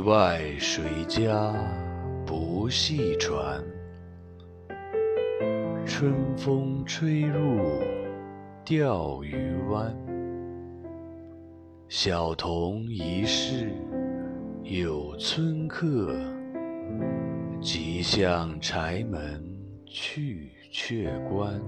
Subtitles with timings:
[0.00, 1.52] 外谁家
[2.24, 3.62] 不系船？
[5.84, 7.58] 春风吹入
[8.64, 9.36] 钓鱼
[9.70, 9.94] 湾。
[11.88, 13.70] 小童一世
[14.62, 16.16] 有村客，
[17.60, 19.44] 即向柴门
[19.84, 21.60] 去却关。